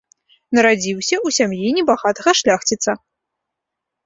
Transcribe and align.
Нарадзіўся 0.57 1.15
ў 1.25 1.35
сям'і 1.39 1.75
небагатага 1.77 2.31
шляхціца. 2.41 2.91